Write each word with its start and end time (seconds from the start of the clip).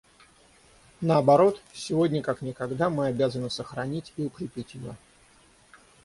Наоборот, 0.99 1.61
сегодня 1.73 2.23
как 2.23 2.41
никогда 2.41 2.89
мы 2.89 3.05
обязаны 3.05 3.51
сохранить 3.51 4.13
и 4.17 4.23
укрепить 4.25 4.73
ее. 4.73 4.95